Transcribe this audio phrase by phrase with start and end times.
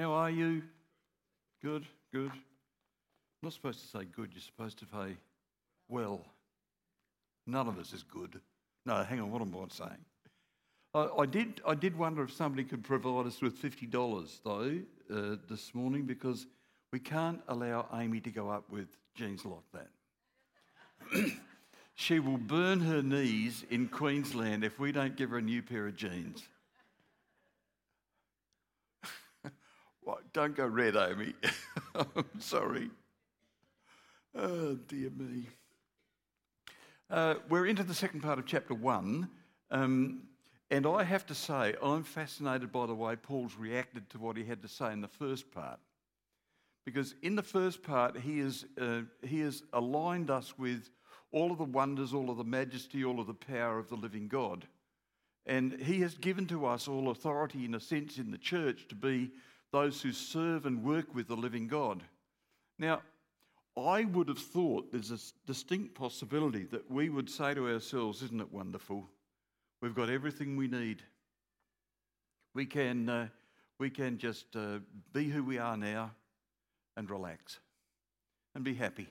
[0.00, 0.62] How are you?
[1.62, 2.32] Good, good.
[3.42, 5.18] Not supposed to say good, you're supposed to say
[5.90, 6.24] well.
[7.46, 8.40] None of us is good.
[8.86, 10.04] No, hang on, what am I saying?
[10.94, 14.78] I, I did, I did wonder if somebody could provide us with $50 though
[15.14, 16.46] uh, this morning because
[16.94, 19.84] we can't allow Amy to go up with jeans like
[21.12, 21.30] that.
[21.94, 25.86] she will burn her knees in Queensland if we don't give her a new pair
[25.88, 26.48] of jeans.
[30.02, 30.32] What?
[30.32, 31.34] Don't go red, Amy.
[31.94, 32.90] I'm sorry.
[34.34, 35.46] Oh, dear me.
[37.10, 39.28] Uh, we're into the second part of chapter one.
[39.70, 40.22] Um,
[40.70, 44.44] and I have to say, I'm fascinated by the way Paul's reacted to what he
[44.44, 45.80] had to say in the first part.
[46.86, 50.88] Because in the first part, he has, uh, he has aligned us with
[51.32, 54.28] all of the wonders, all of the majesty, all of the power of the living
[54.28, 54.66] God.
[55.46, 58.94] And he has given to us all authority, in a sense, in the church to
[58.94, 59.32] be
[59.72, 62.02] those who serve and work with the living God.
[62.78, 63.02] Now,
[63.76, 68.40] I would have thought there's a distinct possibility that we would say to ourselves, Isn't
[68.40, 69.08] it wonderful?
[69.80, 71.02] We've got everything we need.
[72.54, 73.28] We can, uh,
[73.78, 74.80] we can just uh,
[75.12, 76.10] be who we are now
[76.96, 77.60] and relax
[78.54, 79.06] and be happy.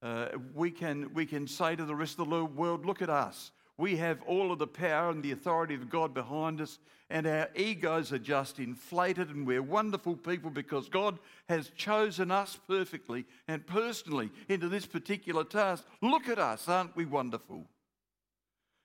[0.00, 3.50] Uh, we, can, we can say to the rest of the world, look at us.
[3.78, 6.78] We have all of the power and the authority of God behind us,
[7.10, 12.58] and our egos are just inflated, and we're wonderful people because God has chosen us
[12.66, 15.84] perfectly and personally into this particular task.
[16.00, 17.66] Look at us, aren't we wonderful?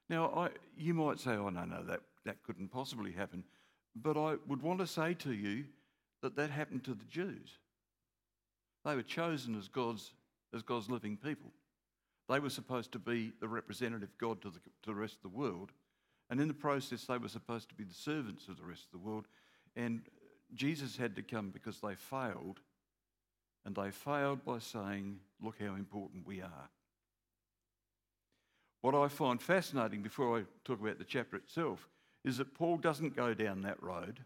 [0.09, 3.45] Now, I, you might say, oh, no, no, that, that couldn't possibly happen.
[3.95, 5.65] But I would want to say to you
[6.21, 7.57] that that happened to the Jews.
[8.83, 10.11] They were chosen as God's,
[10.53, 11.51] as God's living people.
[12.31, 15.37] They were supposed to be the representative God to the, to the rest of the
[15.37, 15.71] world.
[16.29, 18.91] And in the process, they were supposed to be the servants of the rest of
[18.91, 19.25] the world.
[19.75, 20.03] And
[20.53, 22.61] Jesus had to come because they failed.
[23.65, 26.69] And they failed by saying, Look how important we are.
[28.79, 31.89] What I find fascinating before I talk about the chapter itself
[32.23, 34.21] is that Paul doesn't go down that road.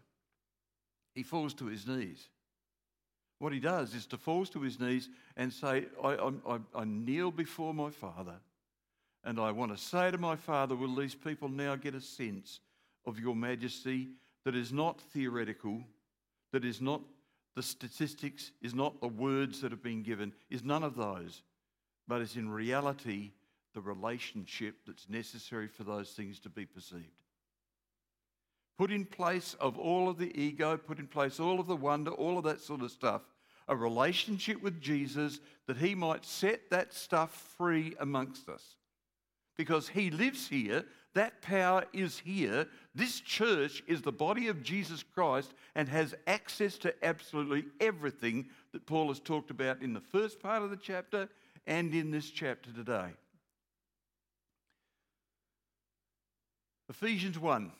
[1.12, 2.28] He falls to his knees.
[3.38, 6.14] What he does is to fall to his knees and say, I,
[6.46, 8.36] I, I, kneel before my Father,
[9.24, 12.60] and I want to say to my Father, Will these people now get a sense
[13.04, 14.08] of your majesty
[14.44, 15.82] that is not theoretical,
[16.52, 17.02] that is not
[17.54, 21.42] the statistics, is not the words that have been given, is none of those,
[22.08, 23.32] but is in reality
[23.74, 27.25] the relationship that's necessary for those things to be perceived.
[28.78, 32.10] Put in place of all of the ego, put in place all of the wonder,
[32.10, 33.22] all of that sort of stuff,
[33.68, 38.76] a relationship with Jesus that he might set that stuff free amongst us.
[39.56, 42.66] Because he lives here, that power is here.
[42.94, 48.84] This church is the body of Jesus Christ and has access to absolutely everything that
[48.84, 51.30] Paul has talked about in the first part of the chapter
[51.66, 53.08] and in this chapter today.
[56.90, 57.72] Ephesians 1,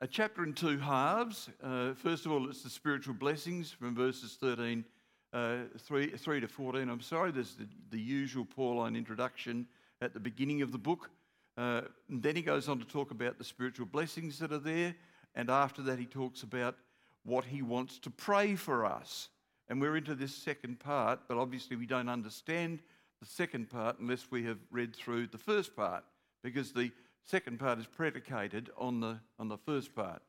[0.00, 1.48] a chapter in two halves.
[1.62, 4.84] Uh, first of all, it's the spiritual blessings from verses 13,
[5.32, 6.88] uh, 3, 3 to 14.
[6.88, 9.66] I'm sorry, there's the, the usual Pauline introduction
[10.00, 11.10] at the beginning of the book.
[11.56, 14.94] Uh, then he goes on to talk about the spiritual blessings that are there.
[15.36, 16.76] And after that, he talks about
[17.24, 19.28] what he wants to pray for us.
[19.68, 22.80] And we're into this second part, but obviously we don't understand
[23.20, 26.04] the second part unless we have read through the first part,
[26.42, 26.90] because the
[27.24, 30.22] second part is predicated on the, on the first part.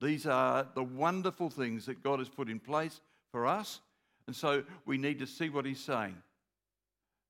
[0.00, 3.00] These are the wonderful things that God has put in place
[3.32, 3.80] for us.
[4.26, 6.16] And so we need to see what he's saying.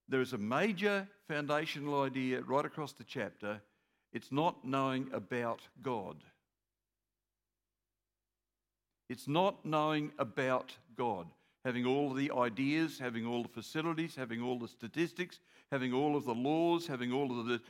[0.08, 3.60] There is a major foundational idea right across the chapter.
[4.12, 6.16] It's not knowing about God.
[9.08, 11.26] It's not knowing about God.
[11.64, 16.24] Having all the ideas, having all the facilities, having all the statistics, having all of
[16.24, 17.60] the laws, having all of the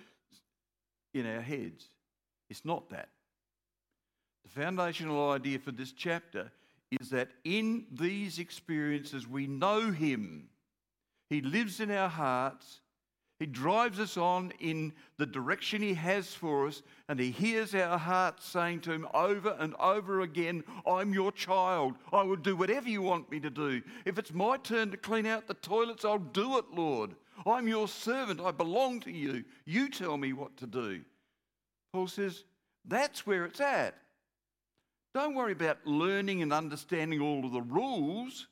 [1.14, 1.88] in our heads.
[2.48, 3.08] It's not that.
[4.44, 6.50] The foundational idea for this chapter
[7.00, 10.48] is that in these experiences we know Him.
[11.28, 12.79] He lives in our hearts.
[13.40, 17.98] He drives us on in the direction He has for us, and He hears our
[17.98, 21.94] hearts saying to Him over and over again, I'm your child.
[22.12, 23.80] I will do whatever you want me to do.
[24.04, 27.16] If it's my turn to clean out the toilets, I'll do it, Lord.
[27.46, 28.42] I'm your servant.
[28.42, 29.44] I belong to you.
[29.64, 31.00] You tell me what to do.
[31.94, 32.44] Paul says,
[32.84, 33.94] that's where it's at.
[35.14, 38.48] Don't worry about learning and understanding all of the rules.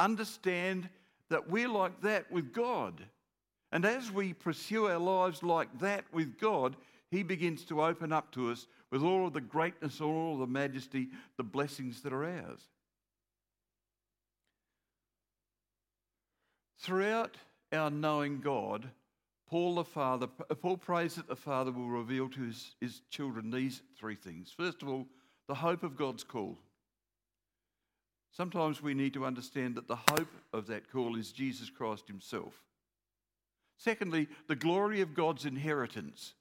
[0.00, 0.88] Understand
[1.30, 3.04] that we're like that with God.
[3.72, 6.76] And as we pursue our lives like that with God,
[7.10, 10.46] He begins to open up to us with all of the greatness, all of the
[10.46, 12.60] majesty, the blessings that are ours.
[16.78, 17.36] Throughout
[17.72, 18.88] our knowing God,
[19.48, 23.82] Paul the Father, Paul prays that the Father will reveal to his, his children these
[23.98, 24.52] three things.
[24.56, 25.06] First of all,
[25.48, 26.58] the hope of God's call.
[28.32, 32.52] Sometimes we need to understand that the hope of that call is Jesus Christ Himself.
[33.76, 36.34] Secondly, the glory of God's inheritance.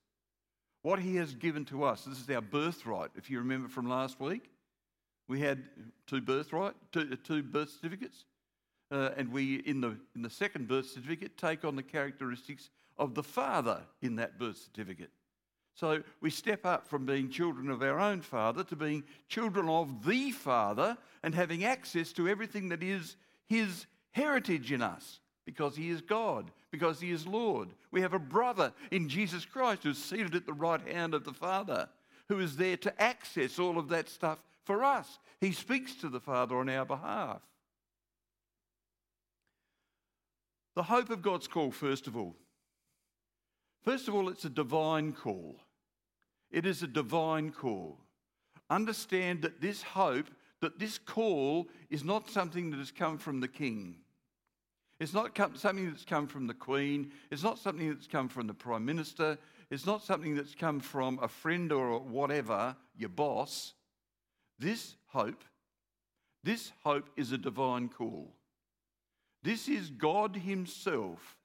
[0.81, 2.05] What He has given to us.
[2.05, 3.11] This is our birthright.
[3.15, 4.49] If you remember from last week,
[5.27, 5.63] we had
[6.07, 8.25] two birthright, two, two birth certificates.
[8.91, 13.15] Uh, and we, in the, in the second birth certificate, take on the characteristics of
[13.15, 15.09] the father in that birth certificate.
[15.73, 20.05] So we step up from being children of our own father to being children of
[20.05, 23.17] the father and having access to everything that is
[23.47, 27.69] his heritage in us because he is God, because he is Lord.
[27.91, 31.33] We have a brother in Jesus Christ who's seated at the right hand of the
[31.33, 31.87] Father,
[32.29, 35.19] who is there to access all of that stuff for us.
[35.39, 37.41] He speaks to the Father on our behalf.
[40.75, 42.35] The hope of God's call, first of all.
[43.83, 45.57] First of all, it's a divine call.
[46.51, 47.99] It is a divine call.
[48.69, 50.25] Understand that this hope,
[50.61, 53.97] that this call is not something that has come from the king.
[54.99, 57.11] It's not something that's come from the Queen.
[57.29, 59.37] It's not something that's come from the Prime Minister.
[59.69, 63.73] It's not something that's come from a friend or whatever, your boss.
[64.57, 65.43] This hope,
[66.43, 68.31] this hope is a divine call.
[69.43, 71.35] This is God Himself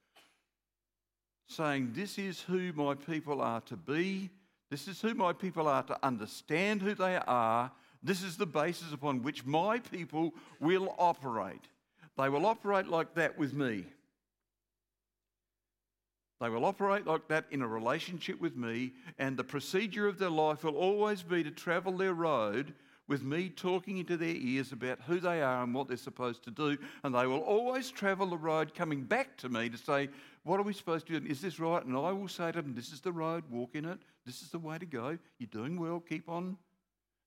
[1.49, 4.31] saying, This is who my people are to be.
[4.71, 7.73] This is who my people are to understand who they are.
[8.03, 11.67] This is the basis upon which my people will operate.
[12.21, 13.85] They will operate like that with me.
[16.41, 20.31] They will operate like that in a relationship with me, and the procedure of their
[20.31, 22.75] life will always be to travel their road
[23.09, 26.51] with me talking into their ears about who they are and what they're supposed to
[26.51, 26.79] do.
[27.03, 30.09] And they will always travel the road coming back to me to say,
[30.45, 31.27] What are we supposed to do?
[31.27, 31.85] Is this right?
[31.85, 33.99] And I will say to them, This is the road, walk in it.
[34.25, 35.19] This is the way to go.
[35.39, 36.57] You're doing well, keep on.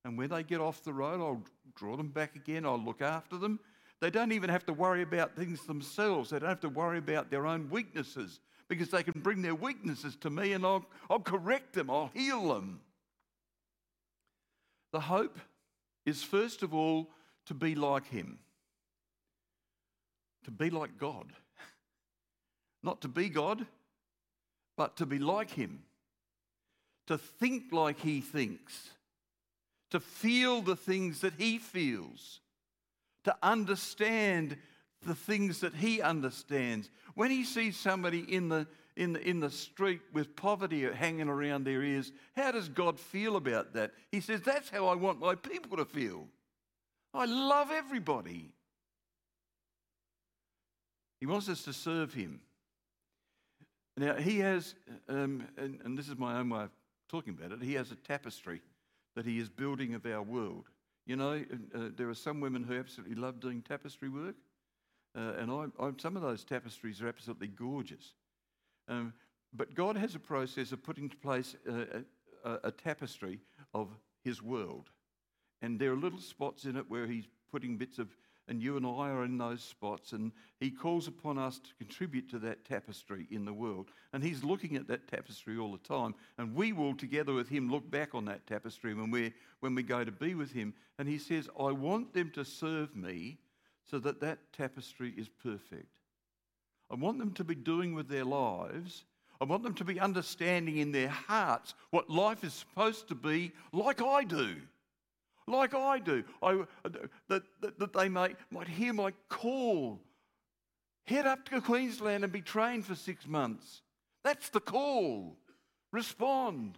[0.05, 1.43] And when they get off the road, I'll
[1.75, 3.59] draw them back again, I'll look after them.
[4.03, 7.31] They don't even have to worry about things themselves, they don't have to worry about
[7.31, 11.71] their own weaknesses because they can bring their weaknesses to me and I'll, I'll correct
[11.71, 12.81] them, I'll heal them.
[14.91, 15.39] The hope
[16.05, 17.11] is first of all
[17.45, 18.39] to be like Him,
[20.43, 21.31] to be like God.
[22.83, 23.65] Not to be God,
[24.75, 25.81] but to be like Him,
[27.07, 28.89] to think like He thinks,
[29.91, 32.41] to feel the things that He feels,
[33.23, 34.57] to understand
[35.05, 36.89] the things that He understands.
[37.15, 41.63] When He sees somebody in the in the, in the street with poverty hanging around
[41.63, 43.91] their ears, how does God feel about that?
[44.11, 46.27] He says, That's how I want my people to feel.
[47.13, 48.53] I love everybody.
[51.19, 52.41] He wants us to serve Him.
[53.97, 54.75] Now, He has,
[55.07, 56.69] um, and, and this is my own way of
[57.09, 58.61] talking about it, He has a tapestry
[59.15, 60.65] that He is building of our world.
[61.05, 61.43] You know,
[61.75, 64.35] uh, there are some women who absolutely love doing tapestry work.
[65.15, 68.13] Uh, and I, I, some of those tapestries are absolutely gorgeous.
[68.87, 69.13] Um,
[69.53, 72.03] but God has a process of putting to place a,
[72.43, 73.39] a, a tapestry
[73.73, 73.89] of
[74.23, 74.89] His world.
[75.61, 78.07] And there are little spots in it where He's putting bits of,
[78.47, 82.29] and you and I are in those spots, and He calls upon us to contribute
[82.31, 83.89] to that tapestry in the world.
[84.11, 86.13] And He's looking at that tapestry all the time.
[86.37, 89.83] And we will, together with Him, look back on that tapestry when, we when we
[89.83, 90.73] go to be with Him.
[90.99, 93.37] And He says, I want them to serve me
[93.89, 95.87] so that that tapestry is perfect.
[96.91, 99.05] I want them to be doing with their lives.
[99.41, 103.51] I want them to be understanding in their hearts what life is supposed to be
[103.71, 104.57] like I do.
[105.47, 106.23] Like I do.
[106.41, 106.89] I, uh,
[107.27, 109.99] that, that, that they might, might hear my call.
[111.05, 113.81] Head up to Queensland and be trained for six months.
[114.23, 115.37] That's the call.
[115.91, 116.77] Respond.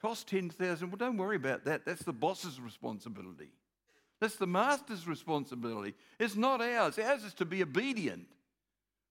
[0.00, 0.90] Cost 10,000.
[0.90, 1.84] Well, don't worry about that.
[1.84, 3.52] That's the boss's responsibility.
[4.20, 5.94] That's the master's responsibility.
[6.18, 6.98] It's not ours.
[6.98, 8.26] Ours is to be obedient.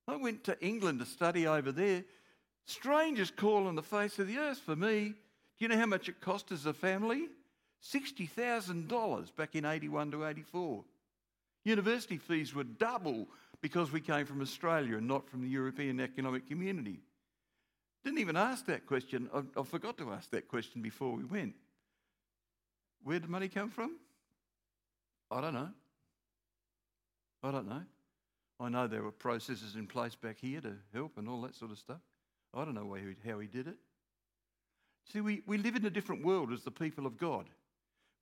[0.07, 2.03] I went to England to study over there.
[2.65, 5.09] Strangest call on the face of the earth for me.
[5.09, 5.15] Do
[5.59, 7.27] you know how much it cost as a family?
[7.83, 10.83] $60,000 back in 81 to 84.
[11.65, 13.27] University fees were double
[13.61, 16.99] because we came from Australia and not from the European Economic Community.
[18.03, 19.29] Didn't even ask that question.
[19.33, 21.55] I, I forgot to ask that question before we went.
[23.03, 23.97] Where did money come from?
[25.31, 25.69] I don't know.
[27.41, 27.83] I don't know.
[28.59, 31.71] I know there were processes in place back here to help and all that sort
[31.71, 32.01] of stuff.
[32.53, 33.77] I don't know how he did it.
[35.11, 37.45] See, we, we live in a different world as the people of God.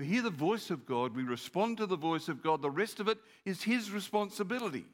[0.01, 2.63] We hear the voice of God, we respond to the voice of God.
[2.63, 4.87] The rest of it is His responsibility.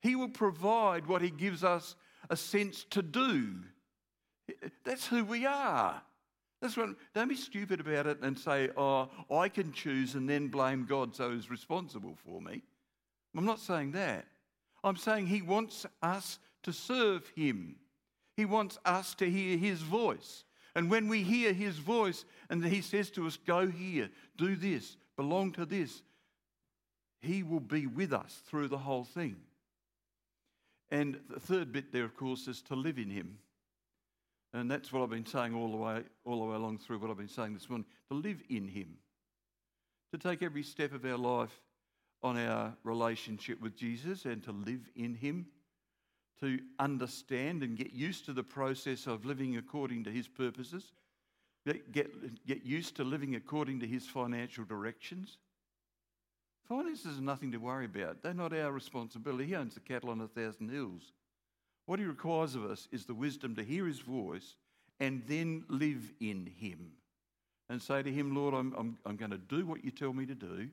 [0.00, 1.94] He will provide what He gives us
[2.30, 3.56] a sense to do.
[4.82, 6.00] That's who we are.
[6.62, 10.48] That's what, don't be stupid about it and say, oh, I can choose and then
[10.48, 12.62] blame God so He's responsible for me.
[13.36, 14.24] I'm not saying that.
[14.82, 17.76] I'm saying He wants us to serve Him.
[18.38, 20.44] He wants us to hear His voice.
[20.74, 24.96] And when we hear His voice and He says to us, go here, do this,
[25.16, 26.02] belong to this,
[27.20, 29.36] He will be with us through the whole thing.
[30.90, 33.38] And the third bit there, of course, is to live in Him.
[34.52, 37.10] And that's what I've been saying all the way, all the way along through what
[37.10, 38.98] I've been saying this morning to live in Him.
[40.12, 41.60] To take every step of our life
[42.22, 45.46] on our relationship with Jesus and to live in Him
[46.44, 50.92] to understand and get used to the process of living according to His purposes,
[51.66, 51.92] get,
[52.46, 55.38] get, used to living according to His financial directions.
[56.68, 58.22] Finances are nothing to worry about.
[58.22, 59.46] They're not our responsibility.
[59.46, 61.12] He owns the cattle on a thousand hills.
[61.86, 64.54] What He requires of us is the wisdom to hear His voice
[65.00, 66.92] and then live in Him
[67.68, 70.26] and say to Him, Lord, I'm, I'm, I'm going to do what you tell me
[70.26, 70.68] to do.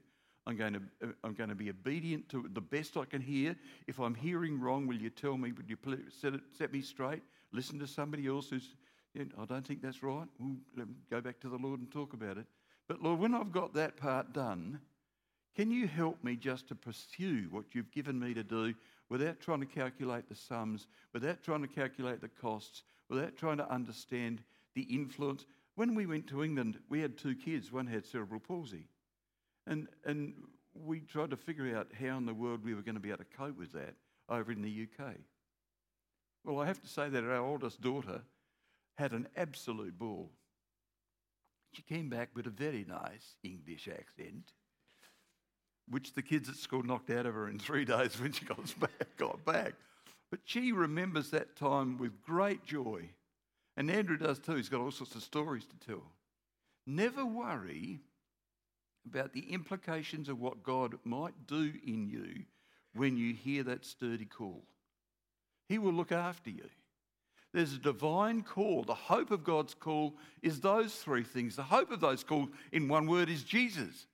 [0.48, 3.56] I'm going, to, uh, I'm going to be obedient to the best I can hear.
[3.88, 5.52] If I'm hearing wrong, will you tell me?
[5.52, 5.78] Would you
[6.10, 7.22] set, it, set me straight?
[7.52, 8.76] Listen to somebody else who's,
[9.14, 10.28] you know, I don't think that's right.
[10.40, 12.46] We'll go back to the Lord and talk about it.
[12.88, 14.80] But Lord, when I've got that part done,
[15.56, 18.74] can you help me just to pursue what you've given me to do
[19.10, 23.72] without trying to calculate the sums, without trying to calculate the costs, without trying to
[23.72, 24.42] understand
[24.74, 25.46] the influence?
[25.76, 27.72] When we went to England, we had two kids.
[27.72, 28.88] One had cerebral palsy.
[29.68, 30.34] And, and
[30.74, 33.20] we tried to figure out how in the world we were going to be able
[33.20, 33.96] to cope with that
[34.30, 35.16] over in the UK.
[36.44, 38.22] Well, I have to say that our oldest daughter
[38.98, 40.32] had an absolute ball.
[41.74, 44.52] She came back with a very nice English accent,
[45.90, 48.80] which the kids at school knocked out of her in three days when she got
[48.80, 49.18] back.
[49.18, 49.74] Got back.
[50.30, 53.10] But she remembers that time with great joy.
[53.78, 54.56] And Andrew does too.
[54.56, 56.04] He's got all sorts of stories to tell.
[56.86, 58.00] Never worry
[59.06, 62.44] about the implications of what God might do in you
[62.94, 64.64] when you hear that sturdy call.
[65.68, 66.70] He will look after you.
[67.54, 68.84] There's a divine call.
[68.84, 71.56] The hope of God's call is those three things.
[71.56, 74.08] The hope of those calls, in one word, is Jesus.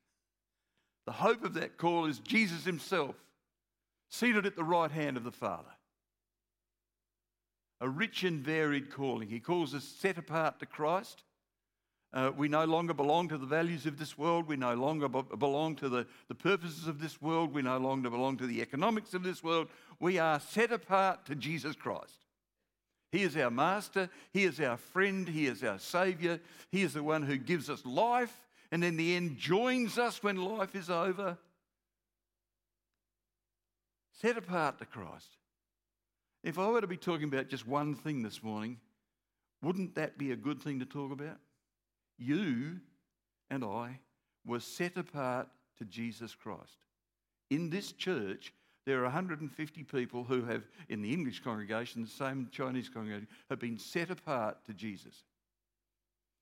[1.06, 3.15] The hope of that call is Jesus Himself,
[4.10, 5.70] seated at the right hand of the Father.
[7.79, 9.29] A rich and varied calling.
[9.29, 11.24] He calls us set apart to Christ.
[12.13, 14.47] Uh, we no longer belong to the values of this world.
[14.47, 17.53] We no longer b- belong to the, the purposes of this world.
[17.53, 19.67] We no longer belong to the economics of this world.
[19.99, 22.25] We are set apart to Jesus Christ.
[23.11, 24.09] He is our master.
[24.31, 25.27] He is our friend.
[25.27, 26.39] He is our savior.
[26.71, 30.37] He is the one who gives us life and in the end joins us when
[30.37, 31.37] life is over.
[34.13, 35.37] Set apart to Christ.
[36.43, 38.79] If I were to be talking about just one thing this morning,
[39.61, 41.37] wouldn't that be a good thing to talk about?
[42.17, 42.79] You
[43.50, 44.00] and I
[44.45, 45.47] were set apart
[45.77, 46.77] to Jesus Christ.
[47.50, 48.53] In this church,
[48.86, 53.59] there are 150 people who have, in the English congregation, the same Chinese congregation, have
[53.59, 55.24] been set apart to Jesus.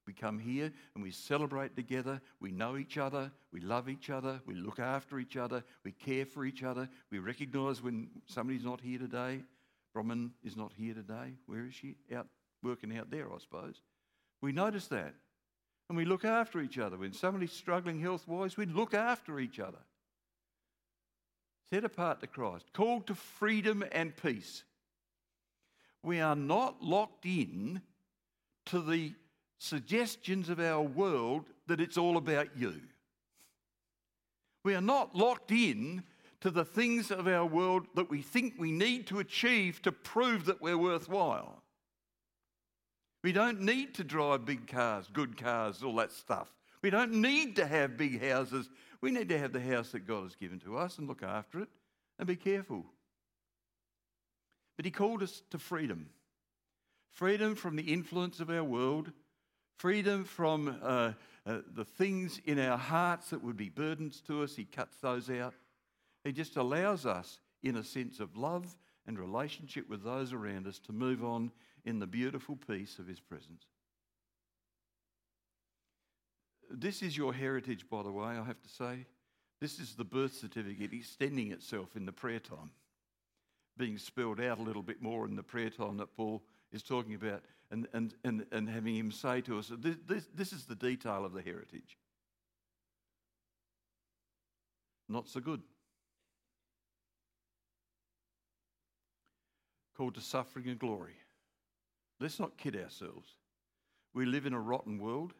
[0.06, 2.22] We come here and we celebrate together.
[2.40, 3.32] We know each other.
[3.52, 4.40] We love each other.
[4.46, 5.64] We look after each other.
[5.84, 6.88] We care for each other.
[7.12, 9.42] We recognize when somebody's not here today.
[9.94, 11.34] Brahman is not here today.
[11.48, 11.96] Where is she?
[12.16, 12.28] Out
[12.62, 13.82] working out there, I suppose.
[14.42, 15.16] We notice that.
[15.90, 16.98] And we look after each other.
[16.98, 19.78] When somebody's struggling health wise, we look after each other.
[21.70, 24.64] Set apart to Christ, called to freedom and peace.
[26.04, 27.82] We are not locked in
[28.68, 29.14] to the
[29.58, 32.82] suggestions of our world that it's all about you.
[34.64, 36.04] We are not locked in
[36.42, 40.46] to the things of our world that we think we need to achieve to prove
[40.46, 41.64] that we're worthwhile.
[43.26, 46.48] We don't need to drive big cars, good cars, all that stuff.
[46.84, 48.70] We don't need to have big houses.
[49.02, 51.60] We need to have the house that God has given to us and look after
[51.62, 51.70] it
[52.20, 52.86] and be careful.
[54.76, 56.12] But He called us to freedom
[57.10, 59.12] freedom from the influence of our world,
[59.76, 61.14] freedom from uh,
[61.48, 64.56] uh, the things in our hearts that would be burdens to us.
[64.56, 65.56] He cuts those out.
[66.24, 68.78] He just allows us, in a sense of love
[69.08, 71.52] and relationship with those around us, to move on
[71.86, 73.64] in the beautiful peace of His presence.
[76.70, 79.06] This is your heritage, by the way, I have to say.
[79.62, 82.72] This is the birth certificate extending itself in the prayer time,
[83.78, 87.14] being spelled out a little bit more in the prayer time that Paul is talking
[87.14, 90.76] about, and, and, and, and having him say to us, this, this, this is the
[90.76, 91.98] detail of the heritage.
[95.08, 95.62] Not so good.
[99.96, 101.16] called to suffering and glory.
[102.20, 103.30] Let's not kid ourselves.
[104.14, 105.34] We live in a rotten world,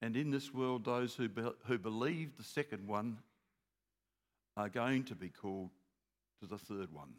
[0.00, 3.18] and in this world, those who, be, who believe the second one
[4.56, 5.70] are going to be called
[6.40, 7.14] to the third one.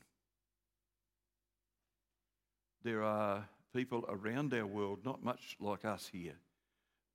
[2.84, 6.38] There are people around our world, not much like us here,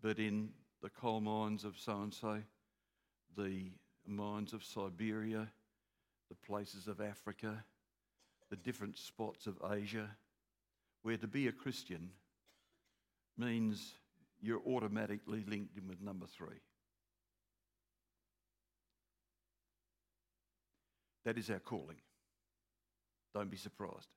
[0.01, 0.51] but in
[0.83, 2.43] the coal mines of so and so,
[3.37, 3.71] the
[4.07, 5.49] mines of Siberia,
[6.29, 7.65] the places of Africa,
[8.51, 10.11] the different spots of Asia,
[11.03, 12.11] where to be a Christian
[13.37, 13.95] means
[14.41, 16.61] you're automatically linked in with number three.
[21.25, 21.97] That is our calling.
[23.35, 24.09] Don't be surprised.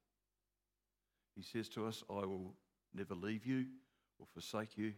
[1.35, 2.53] He says to us, I will
[2.93, 3.65] never leave you
[4.19, 4.93] or forsake you.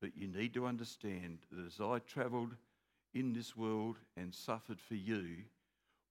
[0.00, 2.54] But you need to understand that as I travelled
[3.14, 5.36] in this world and suffered for you,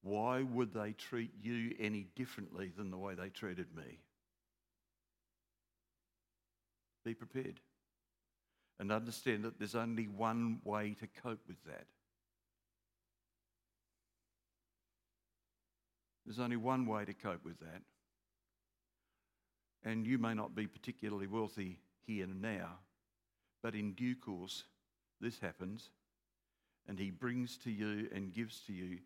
[0.02, 4.00] why would they treat you any differently than the way they treated me?
[7.08, 7.62] Be prepared
[8.82, 11.86] and understand that there's only one way to cope with that.
[16.26, 17.82] There's only one way to cope with that.
[19.86, 22.80] And you may not be particularly wealthy here and now,
[23.64, 24.66] but in due course,
[25.22, 25.92] this happens,
[26.90, 28.98] and He brings to you and gives to you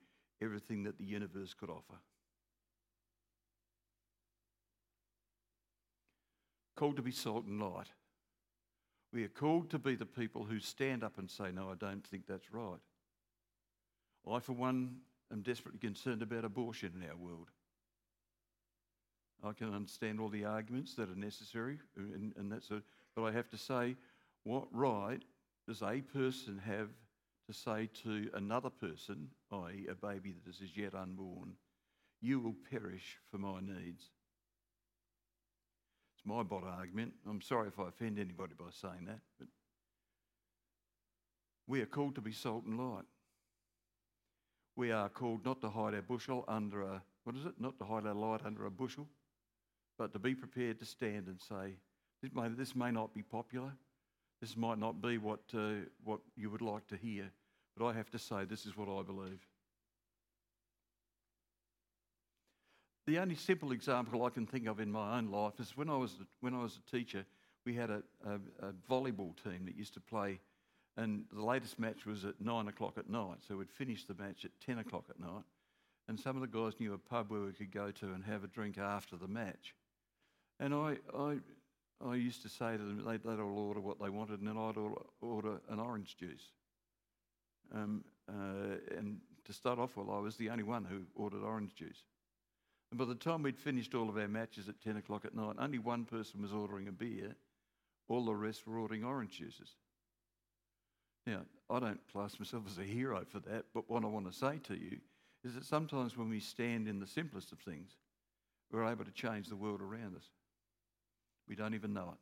[0.41, 1.99] everything that the universe could offer.
[6.81, 7.91] Called to be salt and light.
[9.13, 12.03] We are called to be the people who stand up and say, No, I don't
[12.03, 12.79] think that's right.
[14.27, 14.95] I, for one,
[15.31, 17.51] am desperately concerned about abortion in our world.
[19.43, 22.81] I can understand all the arguments that are necessary, and, and that's a,
[23.15, 23.95] but I have to say,
[24.43, 25.21] what right
[25.67, 26.89] does a person have
[27.45, 31.53] to say to another person, i.e., a baby that is as yet unborn,
[32.21, 34.09] you will perish for my needs?
[36.21, 37.13] It's my bot argument.
[37.27, 39.47] I'm sorry if I offend anybody by saying that, but
[41.65, 43.05] we are called to be salt and light.
[44.75, 47.53] We are called not to hide our bushel under a, what is it?
[47.59, 49.07] Not to hide our light under a bushel,
[49.97, 51.77] but to be prepared to stand and say,
[52.21, 53.71] this may, this may not be popular.
[54.41, 57.31] This might not be what, uh, what you would like to hear,
[57.75, 59.39] but I have to say, this is what I believe.
[63.07, 65.97] The only simple example I can think of in my own life is when I
[65.97, 67.25] was, when I was a teacher,
[67.65, 70.39] we had a, a, a volleyball team that used to play,
[70.97, 73.37] and the latest match was at nine o'clock at night.
[73.47, 75.43] So we'd finish the match at 10 o'clock at night,
[76.07, 78.43] and some of the guys knew a pub where we could go to and have
[78.43, 79.73] a drink after the match.
[80.59, 81.37] And I, I,
[82.05, 84.57] I used to say to them, they'd, they'd all order what they wanted, and then
[84.57, 84.77] I'd
[85.21, 86.51] order an orange juice.
[87.73, 91.73] Um, uh, and to start off with, I was the only one who ordered orange
[91.73, 92.03] juice.
[92.91, 95.55] And by the time we'd finished all of our matches at 10 o'clock at night,
[95.57, 97.35] only one person was ordering a beer,
[98.09, 99.69] all the rest were ordering orange juices.
[101.25, 104.37] Now, I don't class myself as a hero for that, but what I want to
[104.37, 104.97] say to you
[105.43, 107.91] is that sometimes when we stand in the simplest of things,
[108.71, 110.25] we're able to change the world around us.
[111.47, 112.19] We don't even know it.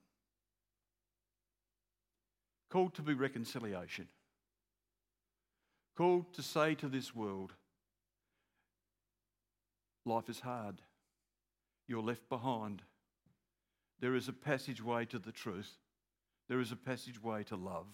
[2.69, 4.07] Called to be reconciliation.
[5.97, 7.53] Called to say to this world,
[10.05, 10.81] life is hard.
[11.87, 12.81] You're left behind.
[13.99, 15.77] There is a passageway to the truth.
[16.47, 17.87] There is a passageway to love.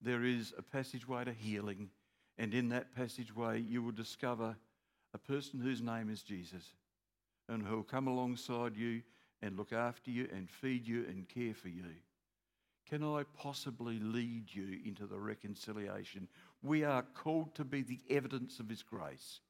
[0.00, 1.90] There is a passageway to healing.
[2.38, 4.56] And in that passageway, you will discover
[5.12, 6.64] a person whose name is Jesus
[7.48, 9.02] and who will come alongside you
[9.42, 11.84] and look after you and feed you and care for you.
[12.88, 16.28] Can I possibly lead you into the reconciliation?
[16.62, 19.40] We are called to be the evidence of His grace.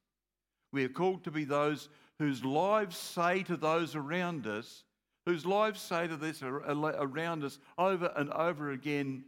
[0.71, 4.83] We are called to be those whose lives say to those around us,
[5.25, 9.23] whose lives say to this around us over and over again,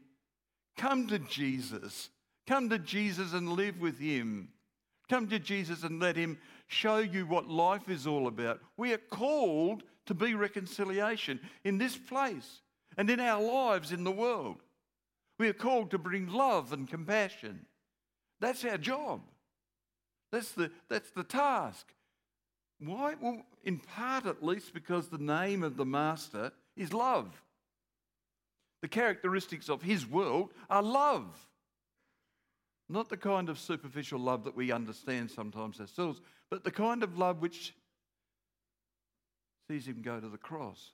[0.78, 2.10] Come to Jesus.
[2.48, 4.50] Come to Jesus and live with Him.
[5.10, 8.60] Come to Jesus and let Him show you what life is all about.
[8.78, 12.62] We are called to be reconciliation in this place
[12.98, 14.58] and in our lives in the world.
[15.38, 17.66] We are called to bring love and compassion.
[18.40, 19.22] That's our job.
[20.32, 21.94] That's the, that's the task.
[22.80, 23.15] Why?
[23.20, 27.41] Well, in part at least because the name of the Master is love.
[28.82, 31.28] The characteristics of his world are love.
[32.89, 37.17] Not the kind of superficial love that we understand sometimes ourselves, but the kind of
[37.17, 37.74] love which
[39.70, 40.91] sees him go to the cross.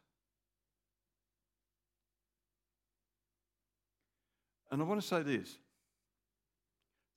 [4.69, 5.57] And I want to say this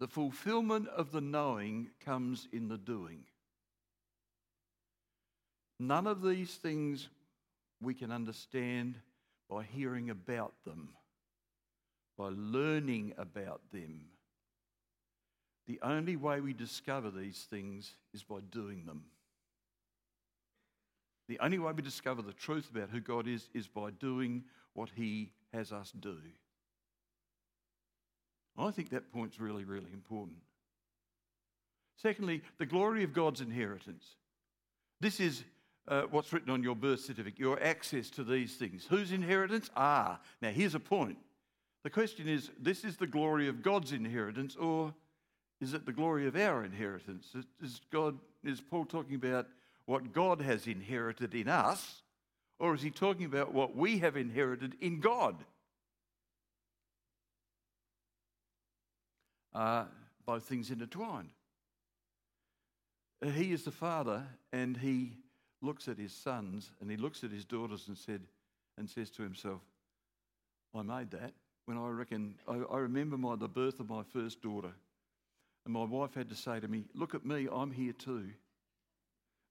[0.00, 3.20] the fulfillment of the knowing comes in the doing.
[5.78, 7.08] None of these things
[7.82, 8.96] we can understand
[9.48, 10.94] by hearing about them,
[12.16, 14.06] by learning about them.
[15.66, 19.04] The only way we discover these things is by doing them.
[21.28, 24.90] The only way we discover the truth about who God is is by doing what
[24.96, 26.16] He has us do.
[28.60, 30.38] I think that point's really, really important.
[31.96, 34.04] Secondly, the glory of God's inheritance.
[35.00, 35.44] This is
[35.88, 38.86] uh, what's written on your birth certificate, your access to these things.
[38.88, 39.70] Whose inheritance?
[39.76, 41.18] Ah, now here's a point.
[41.82, 44.94] The question is this is the glory of God's inheritance, or
[45.60, 47.34] is it the glory of our inheritance?
[47.62, 49.46] Is, God, is Paul talking about
[49.86, 52.02] what God has inherited in us,
[52.58, 55.36] or is he talking about what we have inherited in God?
[59.54, 59.84] Uh,
[60.26, 61.30] both things intertwined.
[63.22, 65.12] He is the father, and he
[65.62, 68.22] looks at his sons and he looks at his daughters and said
[68.78, 69.60] and says to himself,
[70.74, 71.32] I made that.
[71.66, 74.72] When I reckon I, I remember my the birth of my first daughter,
[75.64, 78.30] and my wife had to say to me, Look at me, I'm here too.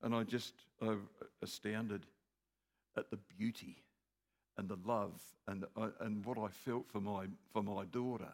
[0.02, 0.96] And I just uh,
[1.42, 2.06] astounded
[2.98, 3.84] at the beauty
[4.58, 8.32] and the love and, uh, and what I felt for my, for my daughter.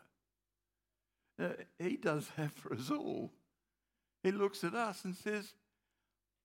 [1.42, 3.32] Uh, he does that for us all.
[4.24, 5.54] He looks at us and says,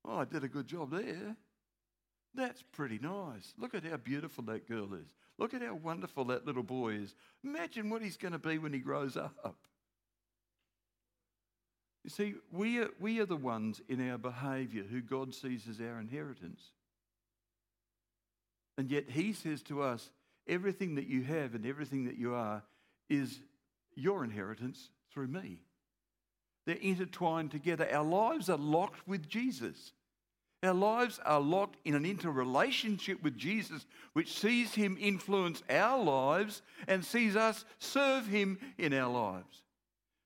[0.04, 1.36] Oh, I did a good job there.
[2.34, 3.54] That's pretty nice.
[3.58, 5.14] Look at how beautiful that girl is.
[5.38, 7.14] Look at how wonderful that little boy is.
[7.44, 9.56] Imagine what he's going to be when he grows up.
[12.04, 15.80] You see, we are, we are the ones in our behaviour who God sees as
[15.80, 16.60] our inheritance.
[18.78, 20.10] And yet He says to us,
[20.46, 22.62] everything that you have and everything that you are
[23.10, 23.40] is
[24.00, 25.62] your inheritance through me.
[26.66, 27.88] They're intertwined together.
[27.92, 29.92] Our lives are locked with Jesus.
[30.62, 36.60] Our lives are locked in an interrelationship with Jesus, which sees Him influence our lives
[36.86, 39.62] and sees us serve Him in our lives.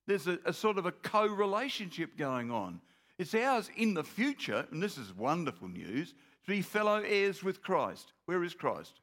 [0.06, 2.80] There's a, a sort of a co relationship going on.
[3.16, 7.62] It's ours in the future, and this is wonderful news, to be fellow heirs with
[7.62, 8.12] Christ.
[8.26, 9.00] Where is Christ?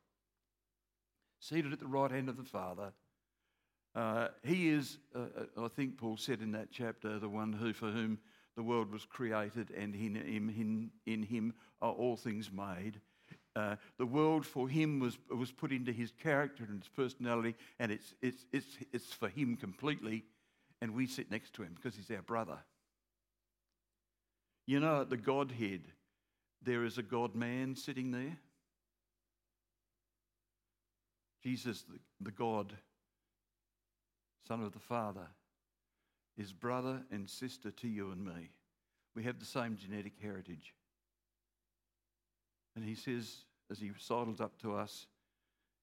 [1.40, 2.92] Seated at the right hand of the Father,
[3.96, 5.20] uh, he is, uh,
[5.60, 8.20] uh, I think Paul said in that chapter, the one who for whom
[8.56, 13.00] the world was created, and in him, in, in him are all things made.
[13.56, 17.92] Uh, the world for him was, was put into his character and his personality, and
[17.92, 20.24] it's, it's, it's, it's for him completely,
[20.82, 22.58] and we sit next to him because he's our brother.
[24.68, 25.82] You know, at the Godhead,
[26.64, 28.38] there is a God man sitting there.
[31.44, 32.74] Jesus, the, the God
[34.48, 35.28] Son of the Father,
[36.38, 38.50] is brother and sister to you and me.
[39.16, 40.74] We have the same genetic heritage.
[42.76, 45.08] And he says, as he sidles up to us,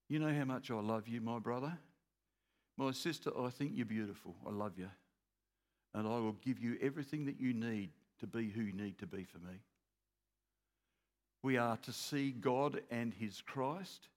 [0.08, 1.76] You know how much I love you, my brother?
[2.78, 4.36] My sister, I think you're beautiful.
[4.46, 4.88] I love you.
[5.94, 7.90] And I will give you everything that you need
[8.20, 9.60] to be who you need to be for me.
[11.42, 14.08] We are to see God and his Christ.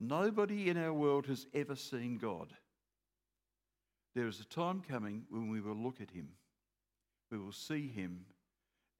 [0.00, 2.52] Nobody in our world has ever seen God.
[4.14, 6.28] There is a time coming when we will look at him,
[7.30, 8.26] we will see him,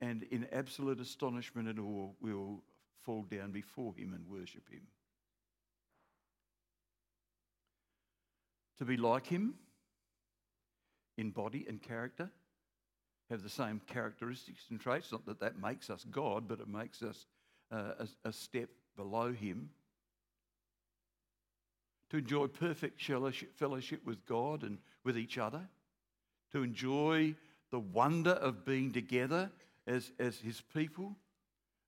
[0.00, 2.62] and in absolute astonishment and awe, we will
[3.04, 4.82] fall down before him and worship him.
[8.78, 9.54] To be like him
[11.18, 12.30] in body and character,
[13.30, 15.12] have the same characteristics and traits.
[15.12, 17.26] Not that that makes us God, but it makes us
[17.70, 19.70] uh, a, a step below him
[22.12, 23.02] to enjoy perfect
[23.56, 25.62] fellowship with God and with each other,
[26.52, 27.34] to enjoy
[27.70, 29.50] the wonder of being together
[29.86, 31.16] as, as His people,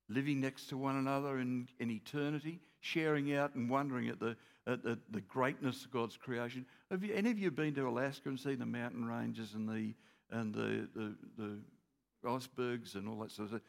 [0.09, 4.35] living next to one another in, in eternity, sharing out and wondering at the,
[4.67, 6.65] at the, the greatness of God's creation.
[6.91, 9.93] Have you, any of you been to Alaska and seen the mountain ranges and the,
[10.31, 11.59] and the, the, the
[12.27, 13.63] icebergs and all that sort of stuff?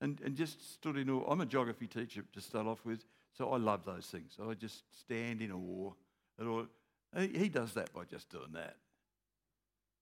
[0.00, 1.30] And, and just stood in awe.
[1.30, 3.04] I'm a geography teacher to start off with.
[3.38, 4.36] So I love those things.
[4.44, 5.92] I just stand in awe.
[6.40, 6.66] All.
[7.16, 8.76] He does that by just doing that.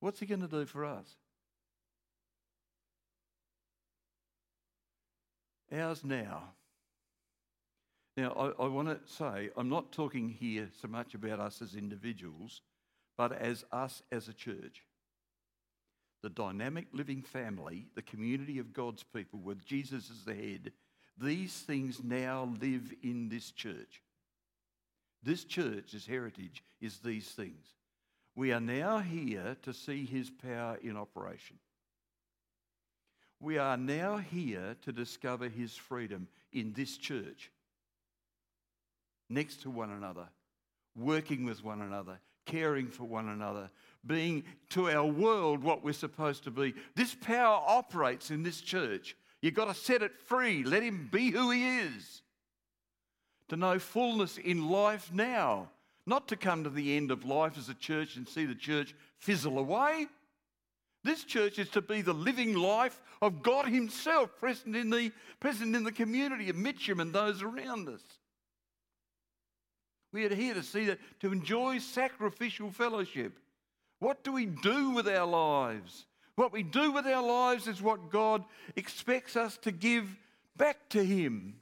[0.01, 1.07] What's he going to do for us?
[5.73, 6.45] Ours now.
[8.17, 11.75] Now, I, I want to say, I'm not talking here so much about us as
[11.75, 12.63] individuals,
[13.19, 14.85] but as us as a church.
[16.23, 20.73] The dynamic living family, the community of God's people with Jesus as the head,
[21.19, 24.03] these things now live in this church.
[25.23, 27.67] This church's heritage is these things.
[28.35, 31.59] We are now here to see his power in operation.
[33.41, 37.51] We are now here to discover his freedom in this church,
[39.29, 40.29] next to one another,
[40.95, 43.71] working with one another, caring for one another,
[44.07, 46.75] being to our world what we're supposed to be.
[46.95, 49.17] This power operates in this church.
[49.47, 52.23] You've got to set it free, let him be who he is.
[53.51, 55.69] To know fullness in life now,
[56.05, 58.93] not to come to the end of life as a church and see the church
[59.21, 60.09] fizzle away.
[61.05, 65.77] This church is to be the living life of God Himself present in the, present
[65.77, 68.03] in the community of Mitcham and those around us.
[70.13, 73.39] We are here to see that, to enjoy sacrificial fellowship.
[74.01, 76.07] What do we do with our lives?
[76.37, 78.45] What we do with our lives is what God
[78.77, 80.15] expects us to give
[80.57, 81.57] back to Him.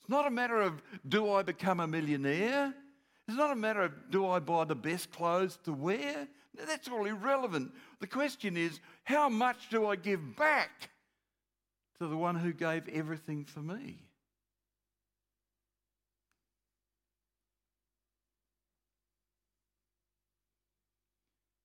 [0.00, 2.74] It's not a matter of do I become a millionaire?
[3.28, 6.28] It's not a matter of do I buy the best clothes to wear?
[6.66, 7.72] That's all irrelevant.
[8.00, 10.90] The question is, how much do I give back
[11.98, 14.00] to the one who gave everything for me?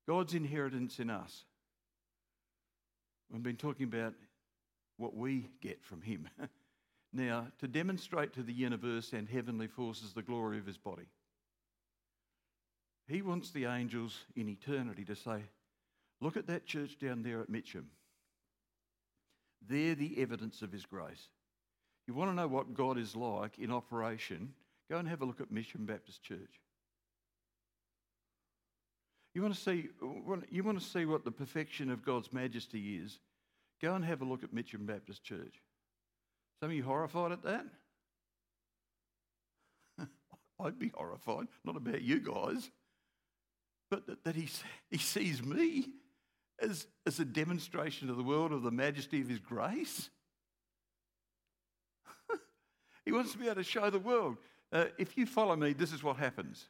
[0.07, 1.43] God's inheritance in us.
[3.31, 4.13] We've been talking about
[4.97, 6.27] what we get from Him.
[7.13, 11.07] now, to demonstrate to the universe and heavenly forces the glory of His body.
[13.07, 15.43] He wants the angels in eternity to say,
[16.21, 17.89] Look at that church down there at Mitcham.
[19.67, 21.29] They're the evidence of His grace.
[22.07, 24.53] You want to know what God is like in operation?
[24.89, 26.59] Go and have a look at Mitcham Baptist Church.
[29.33, 29.89] You want to see,
[30.49, 33.19] you want to see what the perfection of God's majesty is?
[33.81, 35.61] Go and have a look at Mitcham Baptist Church.
[36.59, 37.65] Some of you horrified at that?
[40.59, 42.69] I'd be horrified, not about you guys
[43.89, 44.49] but that, that he,
[44.89, 45.89] he sees me
[46.61, 50.09] as, as a demonstration to the world of the majesty of his grace.
[53.05, 54.37] he wants to be able to show the world.
[54.71, 56.67] Uh, if you follow me, this is what happens.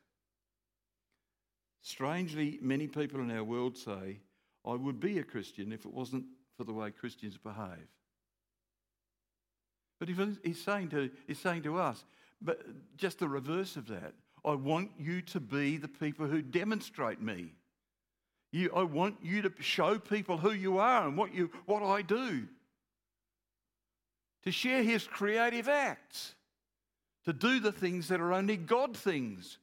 [1.82, 4.20] Strangely, many people in our world say,
[4.66, 6.26] I would be a Christian if it wasn't
[6.58, 7.88] for the way Christians behave.
[10.00, 12.04] But he's saying to, he's saying to us,
[12.42, 12.62] but
[12.98, 14.14] just the reverse of that.
[14.46, 17.54] I want you to be the people who demonstrate me.
[18.52, 22.02] You, I want you to show people who you are and what, you, what I
[22.02, 22.48] do.
[24.44, 26.34] To share his creative acts.
[27.26, 29.58] To do the things that are only God things.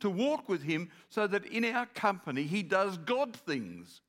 [0.00, 4.02] To walk with him so that in our company he does God things.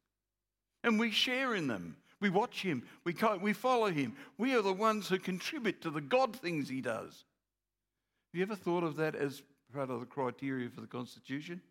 [0.84, 1.98] And we share in them.
[2.20, 2.84] We watch him.
[3.04, 4.16] We, we follow him.
[4.38, 7.26] We are the ones who contribute to the God things he does.
[8.34, 11.62] Have you ever thought of that as part of the criteria for the Constitution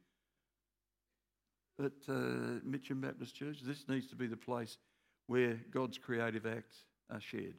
[1.79, 3.59] at uh, Mitcham Baptist Church.
[3.63, 4.79] This needs to be the place
[5.27, 6.77] where God's creative acts
[7.11, 7.55] are shared.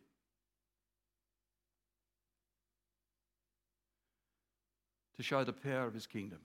[5.18, 6.40] To show the power of his kingdom.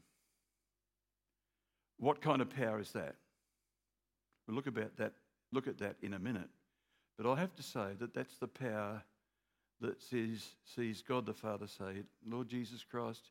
[2.03, 3.15] What kind of power is that?
[4.49, 5.13] We'll look about that,
[5.53, 6.49] look at that in a minute.
[7.17, 9.05] But I have to say that that's the power
[9.81, 13.31] that sees, God the Father say, Lord Jesus Christ,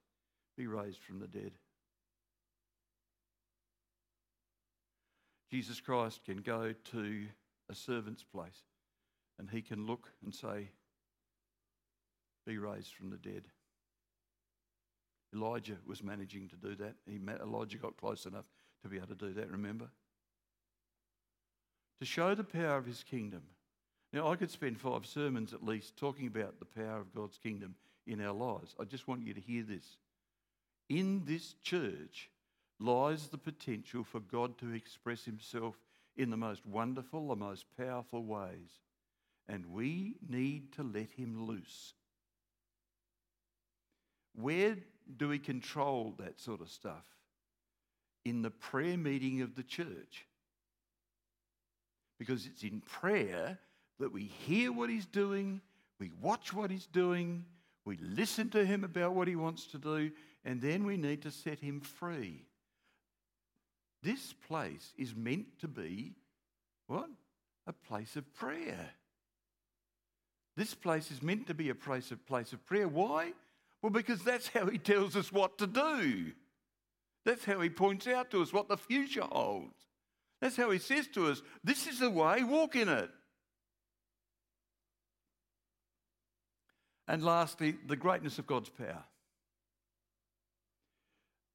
[0.57, 1.51] be raised from the dead.
[5.51, 7.25] Jesus Christ can go to
[7.69, 8.62] a servant's place
[9.38, 10.69] and he can look and say,
[12.45, 13.43] Be raised from the dead.
[15.36, 16.95] Elijah was managing to do that.
[17.05, 18.45] He, met, Elijah got close enough
[18.81, 19.89] to be able to do that, remember?
[21.99, 23.43] To show the power of his kingdom.
[24.13, 27.75] Now, I could spend five sermons at least talking about the power of God's kingdom
[28.07, 28.75] in our lives.
[28.79, 29.85] I just want you to hear this.
[30.89, 32.29] In this church
[32.79, 35.75] lies the potential for God to express himself
[36.17, 38.79] in the most wonderful, the most powerful ways.
[39.47, 41.93] And we need to let him loose.
[44.33, 44.75] Where
[45.17, 47.05] do we control that sort of stuff?
[48.25, 50.25] In the prayer meeting of the church.
[52.19, 53.57] Because it's in prayer
[53.99, 55.62] that we hear what he's doing,
[55.99, 57.45] we watch what he's doing,
[57.86, 60.12] we listen to him about what he wants to do,
[60.45, 62.45] and then we need to set him free.
[64.03, 66.13] This place is meant to be
[66.88, 67.10] what?
[67.67, 68.89] A place of prayer.
[70.57, 72.88] This place is meant to be a place of, place of prayer.
[72.88, 73.31] Why?
[73.81, 76.34] Well, because that's how he tells us what to do.
[77.25, 79.75] That's how he points out to us what the future holds.
[80.41, 83.10] That's how he says to us, This is the way, walk in it.
[87.07, 89.03] And lastly, the greatness of God's power.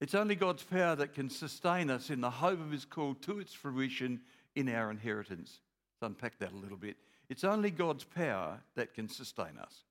[0.00, 3.40] It's only God's power that can sustain us in the hope of His call to
[3.40, 4.20] its fruition
[4.54, 5.60] in our inheritance.
[6.00, 6.96] Let's unpack that a little bit.
[7.28, 9.84] It's only God's power that can sustain us.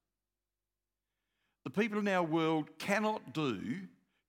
[1.64, 3.80] The people in our world cannot do,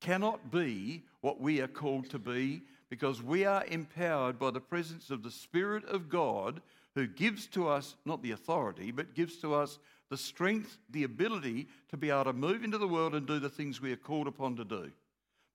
[0.07, 5.11] cannot be what we are called to be because we are empowered by the presence
[5.11, 6.63] of the Spirit of God
[6.95, 11.67] who gives to us not the authority, but gives to us the strength, the ability
[11.91, 14.29] to be able to move into the world and do the things we are called
[14.29, 14.93] upon to do.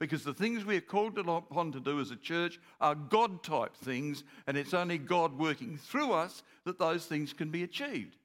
[0.02, 3.74] Because the things we are called upon to do as a church are God type
[3.78, 8.18] things, and it's only God working through us that those things can be achieved.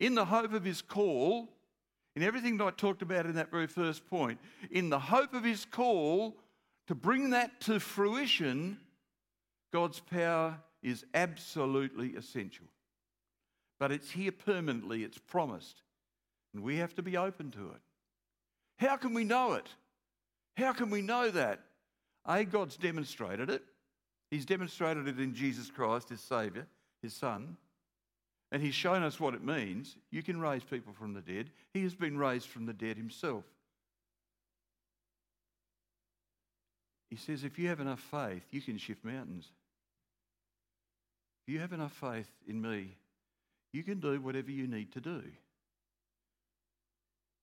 [0.00, 1.50] In the hope of his call,
[2.18, 4.40] in everything that I talked about in that very first point,
[4.72, 6.36] in the hope of his call
[6.88, 8.76] to bring that to fruition,
[9.72, 12.66] God's power is absolutely essential.
[13.78, 15.82] But it's here permanently, it's promised,
[16.52, 17.80] and we have to be open to it.
[18.84, 19.68] How can we know it?
[20.56, 21.60] How can we know that?
[22.26, 23.62] A, God's demonstrated it.
[24.32, 26.66] He's demonstrated it in Jesus Christ, his Saviour,
[27.00, 27.56] his Son.
[28.50, 29.96] And he's shown us what it means.
[30.10, 31.50] You can raise people from the dead.
[31.74, 33.44] He has been raised from the dead himself.
[37.10, 39.46] He says, if you have enough faith, you can shift mountains.
[41.46, 42.96] If you have enough faith in me,
[43.72, 45.22] you can do whatever you need to do.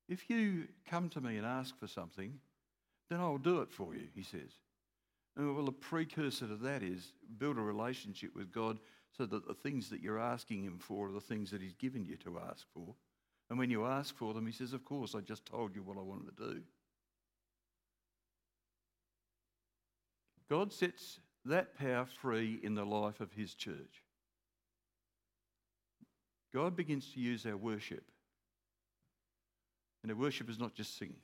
[0.07, 2.39] If you come to me and ask for something,
[3.09, 4.51] then I'll do it for you, he says.
[5.35, 8.79] And well, a precursor to that is build a relationship with God
[9.17, 12.05] so that the things that you're asking Him for are the things that He's given
[12.05, 12.95] you to ask for.
[13.49, 15.97] And when you ask for them, He says, Of course, I just told you what
[15.97, 16.61] I wanted to do.
[20.49, 24.03] God sets that power free in the life of His church.
[26.53, 28.03] God begins to use our worship.
[30.03, 31.15] And our worship is not just singing.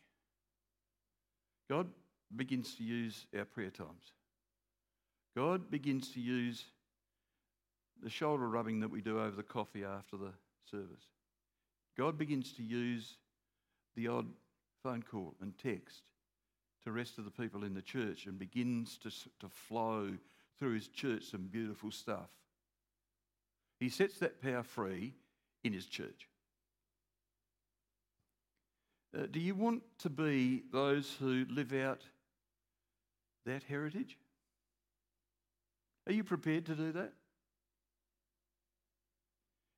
[1.69, 1.87] God
[2.35, 4.13] begins to use our prayer times.
[5.35, 6.65] God begins to use
[8.01, 10.31] the shoulder rubbing that we do over the coffee after the
[10.69, 11.05] service.
[11.97, 13.17] God begins to use
[13.95, 14.27] the odd
[14.83, 16.03] phone call and text
[16.83, 19.09] to rest of the people in the church and begins to,
[19.39, 20.09] to flow
[20.57, 22.29] through his church some beautiful stuff.
[23.79, 25.13] He sets that power free
[25.63, 26.27] in his church.
[29.17, 32.01] Uh, do you want to be those who live out
[33.45, 34.17] that heritage?
[36.07, 37.13] Are you prepared to do that?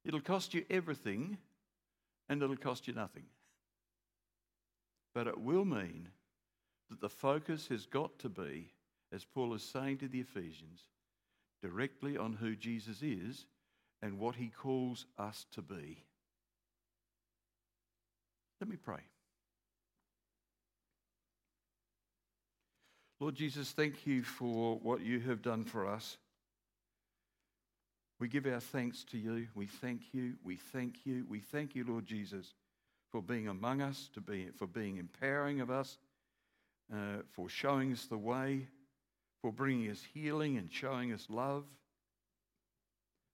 [0.06, 1.38] It'll cost you everything
[2.30, 3.24] and it'll cost you nothing.
[5.14, 6.10] But it will mean
[6.90, 8.72] that the focus has got to be,
[9.12, 10.82] as Paul is saying to the Ephesians,
[11.62, 13.46] directly on who Jesus is
[14.02, 16.04] and what he calls us to be.
[18.60, 19.02] Let me pray.
[23.20, 26.18] Lord Jesus, thank you for what you have done for us.
[28.24, 29.48] We give our thanks to you.
[29.54, 30.36] We thank you.
[30.46, 31.26] We thank you.
[31.28, 32.54] We thank you, Lord Jesus,
[33.12, 35.98] for being among us, to be, for being empowering of us,
[36.90, 38.68] uh, for showing us the way,
[39.42, 41.66] for bringing us healing and showing us love,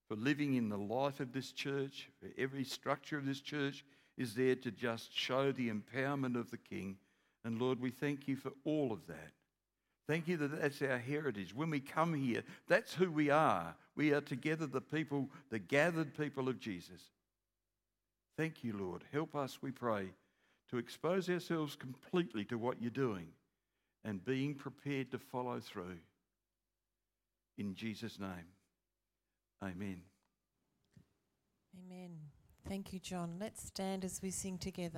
[0.07, 2.09] for living in the life of this church.
[2.35, 3.85] Every structure of this church
[4.17, 6.97] is there to just show the empowerment of the King.
[7.45, 9.33] And Lord, we thank you for all of that.
[10.09, 11.53] Thank you that that's our heritage.
[11.53, 13.75] When we come here, that's who we are.
[13.95, 17.11] We are together the people, the gathered people of Jesus.
[18.35, 19.03] Thank you, Lord.
[19.13, 20.07] Help us, we pray,
[20.71, 23.27] to expose ourselves completely to what you're doing
[24.03, 25.99] and being prepared to follow through.
[27.59, 28.49] In Jesus' name,
[29.61, 30.01] amen.
[31.85, 32.17] Amen.
[32.67, 33.35] Thank you, John.
[33.39, 34.97] Let's stand as we sing together.